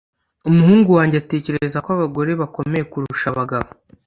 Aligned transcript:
Umuhungu 0.49 0.89
wanjye 0.97 1.15
atekereza 1.23 1.77
ko 1.85 1.89
abagore 1.97 2.31
bakomeye 2.41 2.83
kurusha 2.91 3.25
abagabo 3.29 3.69